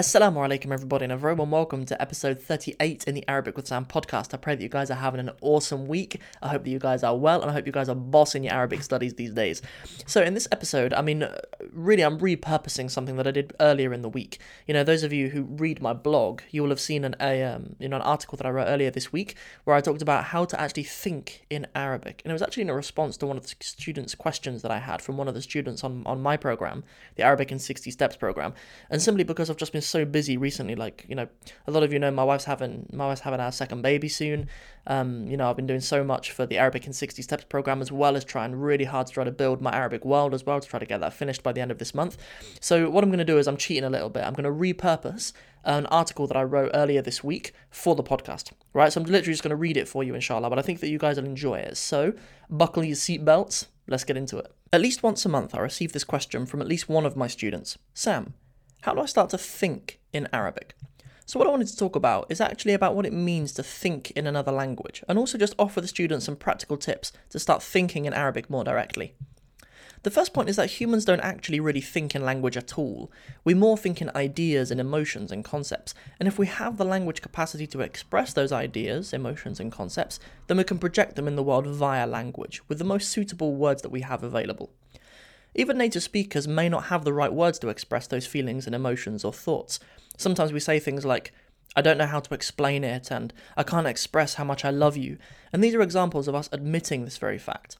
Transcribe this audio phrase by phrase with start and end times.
[0.00, 3.66] Assalamu alaikum, everybody, and a very warm welcome to episode 38 in the Arabic with
[3.66, 4.32] Sam podcast.
[4.32, 6.18] I pray that you guys are having an awesome week.
[6.40, 8.54] I hope that you guys are well, and I hope you guys are bossing your
[8.54, 9.60] Arabic studies these days.
[10.06, 11.28] So, in this episode, I mean,
[11.70, 14.38] really, I'm repurposing something that I did earlier in the week.
[14.66, 17.42] You know, those of you who read my blog, you will have seen an a,
[17.42, 20.24] um, you know an article that I wrote earlier this week where I talked about
[20.24, 23.36] how to actually think in Arabic, and it was actually in a response to one
[23.36, 26.38] of the students' questions that I had from one of the students on on my
[26.38, 26.84] program,
[27.16, 28.54] the Arabic in 60 Steps program,
[28.88, 30.74] and simply because I've just been so busy recently.
[30.74, 31.28] Like you know,
[31.66, 34.48] a lot of you know my wife's having my wife's having our second baby soon.
[34.86, 37.82] Um, you know, I've been doing so much for the Arabic in 60 Steps program
[37.82, 40.58] as well as trying really hard to try to build my Arabic world as well
[40.58, 42.16] to try to get that finished by the end of this month.
[42.60, 44.24] So what I'm going to do is I'm cheating a little bit.
[44.24, 45.32] I'm going to repurpose
[45.64, 48.52] an article that I wrote earlier this week for the podcast.
[48.72, 50.48] Right, so I'm literally just going to read it for you, inshallah.
[50.48, 51.76] But I think that you guys will enjoy it.
[51.76, 52.14] So
[52.48, 53.66] buckle your seatbelts.
[53.86, 54.52] Let's get into it.
[54.72, 57.26] At least once a month, I receive this question from at least one of my
[57.26, 58.34] students Sam,
[58.82, 60.74] how do I start to think in Arabic?
[61.26, 64.10] So, what I wanted to talk about is actually about what it means to think
[64.12, 68.04] in another language, and also just offer the students some practical tips to start thinking
[68.04, 69.14] in Arabic more directly.
[70.02, 73.12] The first point is that humans don't actually really think in language at all.
[73.44, 77.20] We more think in ideas and emotions and concepts, and if we have the language
[77.20, 81.42] capacity to express those ideas, emotions, and concepts, then we can project them in the
[81.42, 84.70] world via language, with the most suitable words that we have available.
[85.54, 89.24] Even native speakers may not have the right words to express those feelings and emotions
[89.24, 89.80] or thoughts.
[90.16, 91.32] Sometimes we say things like,
[91.76, 94.96] I don't know how to explain it, and I can't express how much I love
[94.96, 95.18] you,
[95.52, 97.78] and these are examples of us admitting this very fact.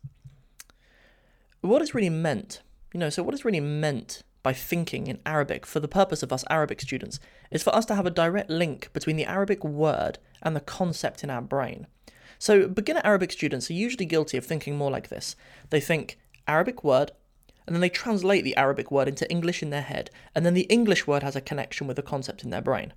[1.60, 2.62] What is really meant,
[2.94, 6.32] you know, so what is really meant by thinking in Arabic for the purpose of
[6.32, 10.18] us Arabic students is for us to have a direct link between the Arabic word
[10.42, 11.86] and the concept in our brain.
[12.38, 15.36] So, beginner Arabic students are usually guilty of thinking more like this.
[15.68, 17.12] They think Arabic word,
[17.70, 20.62] and then they translate the Arabic word into English in their head, and then the
[20.62, 22.92] English word has a connection with the concept in their brain.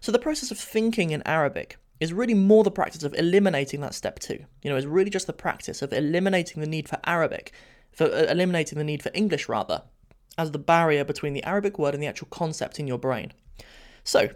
[0.00, 3.92] So the process of thinking in Arabic is really more the practice of eliminating that
[3.92, 4.46] step two.
[4.62, 7.52] You know, it's really just the practice of eliminating the need for Arabic,
[7.92, 9.82] for uh, eliminating the need for English rather,
[10.38, 13.34] as the barrier between the Arabic word and the actual concept in your brain.
[14.02, 14.30] So,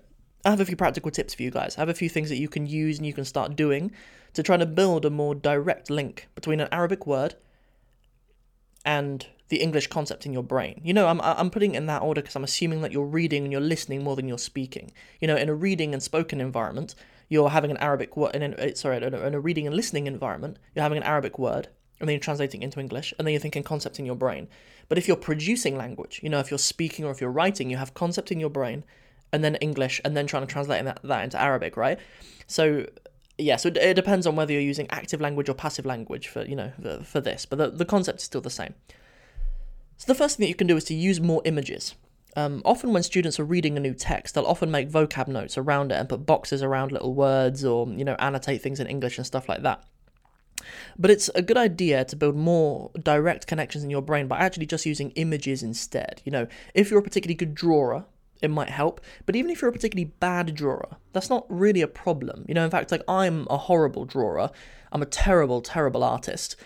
[0.45, 1.79] I have a few practical tips for you guys.
[1.79, 3.93] I have a few things that you can use and you can start doing
[4.35, 7.37] to try to build a more direct link between an Arabic word
[8.85, 10.81] and the English concept in your brain.
[10.85, 13.45] You know, I'm I'm putting it in that order because I'm assuming that you're reading
[13.45, 14.93] and you're listening more than you're speaking.
[15.21, 16.95] You know, in a reading and spoken environment,
[17.29, 18.35] you're having an Arabic word.
[18.35, 21.39] In uh, sorry, in a, in a reading and listening environment, you're having an Arabic
[21.39, 21.69] word,
[22.01, 24.49] and then you're translating into English, and then you're thinking concept in your brain.
[24.89, 27.77] But if you're producing language, you know, if you're speaking or if you're writing, you
[27.77, 28.85] have concept in your brain,
[29.33, 31.99] and then English, and then trying to translate that, that into Arabic, right?
[32.47, 32.87] So
[33.37, 36.45] yeah, so it, it, depends on whether you're using active language or passive language for
[36.45, 36.73] you know
[37.05, 38.75] for this, but the, the concept is still the same.
[39.97, 41.95] So the first thing that you can do is to use more images.
[42.37, 45.93] Um, often when students are reading a new text, they'll often make vocab notes around
[45.93, 49.27] it and put boxes around little words or you know annotate things in English and
[49.27, 49.85] stuff like that.
[50.99, 54.67] But it's a good idea to build more direct connections in your brain by actually
[54.67, 56.23] just using images instead.
[56.25, 58.07] You know, if you're a particularly good drawer,
[58.43, 59.01] it might help.
[59.27, 62.45] But even if you're a particularly bad drawer, that's not really a problem.
[62.49, 64.51] You know, in fact, like I'm a horrible drawer.
[64.93, 66.57] I'm a terrible, terrible artist.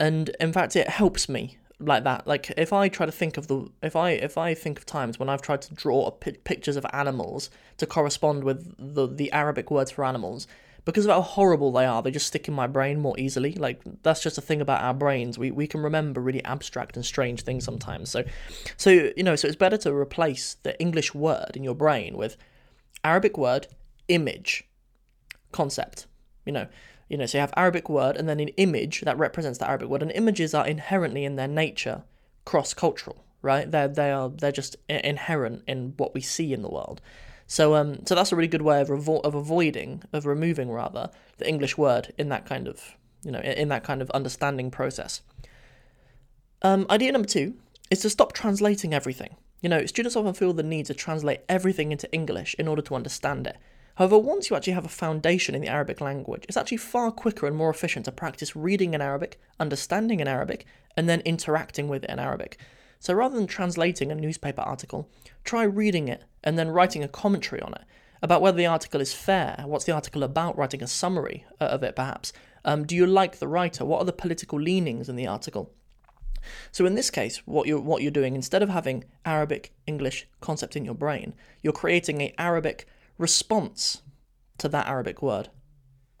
[0.00, 2.26] And in fact, it helps me like that.
[2.26, 5.18] Like if I try to think of the if I if I think of times
[5.18, 9.90] when I've tried to draw pictures of animals to correspond with the the Arabic words
[9.90, 10.46] for animals,
[10.84, 13.52] because of how horrible they are, they just stick in my brain more easily.
[13.52, 15.38] Like that's just a thing about our brains.
[15.38, 18.10] We we can remember really abstract and strange things sometimes.
[18.10, 18.24] So
[18.76, 22.36] so you know, so it's better to replace the English word in your brain with
[23.02, 23.66] Arabic word,
[24.08, 24.64] image,
[25.52, 26.06] concept.
[26.44, 26.66] You know,
[27.08, 29.88] you know, so you have Arabic word and then an image that represents the Arabic
[29.88, 30.02] word.
[30.02, 32.02] And images are inherently in their nature
[32.44, 33.70] cross-cultural, right?
[33.70, 37.00] They're they are they're just inherent in what we see in the world.
[37.46, 41.10] So um, so that's a really good way of revo- of avoiding, of removing rather,
[41.38, 45.22] the English word in that kind of you know in that kind of understanding process.
[46.62, 47.54] Um, idea number two
[47.90, 49.36] is to stop translating everything.
[49.60, 52.94] You know, students often feel the need to translate everything into English in order to
[52.94, 53.56] understand it.
[53.96, 57.46] However, once you actually have a foundation in the Arabic language, it's actually far quicker
[57.46, 62.04] and more efficient to practice reading in Arabic, understanding in Arabic, and then interacting with
[62.04, 62.58] it in Arabic.
[62.98, 65.08] So rather than translating a newspaper article,
[65.44, 67.82] try reading it and then writing a commentary on it
[68.22, 71.82] about whether the article is fair, what's the article about, writing a summary uh, of
[71.82, 72.32] it perhaps.
[72.64, 73.84] Um, do you like the writer?
[73.84, 75.70] What are the political leanings in the article?
[76.72, 80.76] So in this case, what you're what you're doing instead of having Arabic English concept
[80.76, 82.86] in your brain, you're creating a Arabic
[83.18, 84.02] response
[84.58, 85.48] to that Arabic word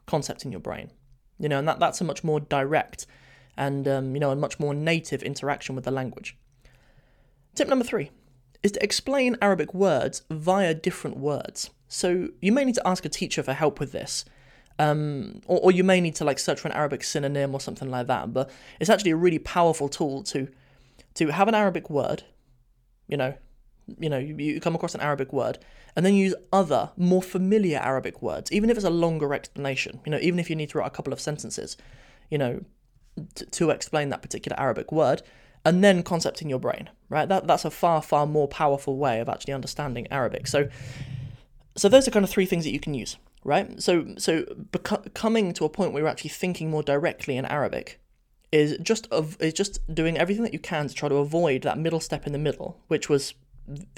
[0.06, 0.90] concept in your brain.
[1.38, 3.06] You know, and that, that's a much more direct
[3.56, 6.36] and um, you know a much more native interaction with the language.
[7.54, 8.10] Tip number three
[8.62, 11.70] is to explain Arabic words via different words.
[11.86, 14.24] So you may need to ask a teacher for help with this.
[14.78, 17.90] Um, or, or you may need to like search for an Arabic synonym or something
[17.90, 18.32] like that.
[18.32, 18.50] But
[18.80, 20.48] it's actually a really powerful tool to
[21.14, 22.24] to have an Arabic word,
[23.06, 23.34] you know,
[23.98, 25.58] you know, you, you come across an Arabic word,
[25.96, 30.00] and then use other more familiar Arabic words, even if it's a longer explanation.
[30.04, 31.76] You know, even if you need to write a couple of sentences,
[32.30, 32.64] you know,
[33.34, 35.22] t- to explain that particular Arabic word,
[35.64, 36.90] and then concept in your brain.
[37.08, 37.28] Right?
[37.28, 40.46] That that's a far far more powerful way of actually understanding Arabic.
[40.46, 40.68] So,
[41.76, 43.16] so those are kind of three things that you can use.
[43.44, 43.80] Right?
[43.82, 44.42] So so
[44.72, 48.00] beco- coming to a point where you're actually thinking more directly in Arabic
[48.50, 51.76] is just of is just doing everything that you can to try to avoid that
[51.76, 53.34] middle step in the middle, which was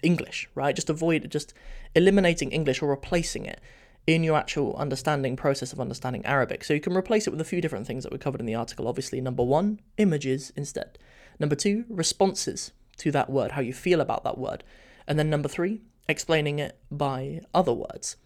[0.03, 0.75] English, right?
[0.75, 1.55] Just avoid just
[1.95, 3.61] eliminating English or replacing it
[4.07, 6.63] in your actual understanding process of understanding Arabic.
[6.63, 8.55] So you can replace it with a few different things that we covered in the
[8.55, 8.87] article.
[8.87, 10.99] Obviously, number one, images instead.
[11.41, 14.63] Number two, responses to that word, how you feel about that word.
[15.09, 18.17] And then number three, explaining it by other words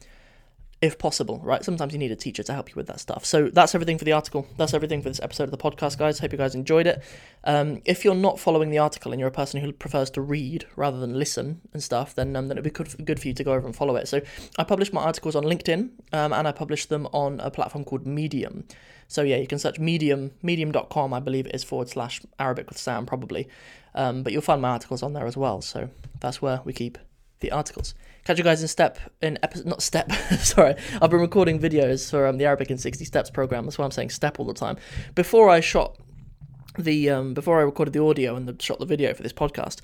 [0.82, 1.62] if possible, right?
[1.62, 3.24] Sometimes you need a teacher to help you with that stuff.
[3.26, 4.46] So that's everything for the article.
[4.56, 6.18] That's everything for this episode of the podcast, guys.
[6.18, 7.02] Hope you guys enjoyed it.
[7.44, 10.66] Um, if you're not following the article and you're a person who prefers to read
[10.76, 13.44] rather than listen and stuff, then um, then it'd be good, good for you to
[13.44, 14.08] go over and follow it.
[14.08, 14.22] So
[14.58, 18.06] I publish my articles on LinkedIn um, and I publish them on a platform called
[18.06, 18.64] Medium.
[19.06, 22.78] So yeah, you can search Medium, medium.com, I believe it is forward slash Arabic with
[22.78, 23.48] Sam, probably.
[23.94, 25.60] Um, but you'll find my articles on there as well.
[25.60, 25.90] So
[26.20, 26.96] that's where we keep
[27.40, 27.94] the articles.
[28.24, 30.12] Catch you guys in step in episode not step.
[30.38, 33.64] sorry, I've been recording videos for um, the Arabic in sixty steps program.
[33.64, 34.76] That's why I'm saying step all the time.
[35.14, 35.98] Before I shot
[36.78, 39.80] the um, before I recorded the audio and the, shot the video for this podcast,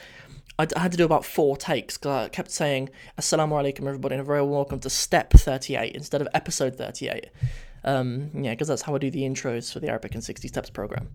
[0.58, 4.20] I, had to do about four takes because I kept saying "Assalamu alaikum, everybody, and
[4.20, 7.28] a very welcome to step 38 instead of episode 38."
[7.84, 10.70] Um, yeah, because that's how I do the intros for the Arabic in 60 Steps
[10.70, 11.08] program.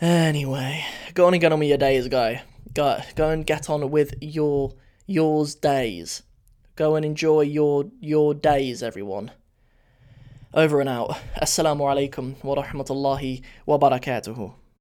[0.00, 2.42] Anyway, go on and get on with your days, guy.
[2.72, 4.74] Go, go and get on with your
[5.10, 6.22] yours days.
[6.76, 9.32] Go and enjoy your your days, everyone.
[10.54, 11.16] Over and out.
[11.42, 14.52] Assalamu alaikum wa rahmatullahi wa barakatuhu.